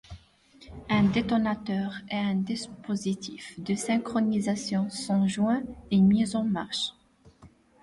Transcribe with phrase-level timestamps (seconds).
[0.89, 6.95] Un détonateur et un dispositif de synchronisation sont joints et mis en marche.